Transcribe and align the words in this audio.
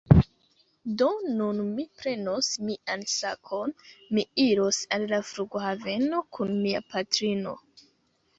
Do 1.01 1.09
nun 1.41 1.59
mi 1.67 1.83
prenos 1.99 2.49
mian 2.69 3.03
sakon. 3.17 3.75
Mi 4.19 4.25
iros 4.47 4.81
al 4.99 5.07
la 5.13 5.21
flughaveno 5.33 6.25
kun 6.39 6.59
mia 6.65 6.83
patrino 6.97 7.57